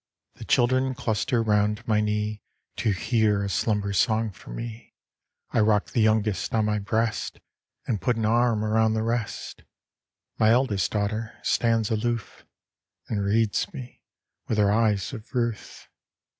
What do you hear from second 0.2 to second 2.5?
The children cluster round my knee